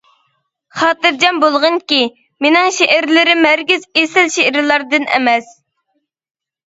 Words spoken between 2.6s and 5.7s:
شېئىرلىرىم ھەرگىز ئېسىل شېئىرلاردىن ئەمەس.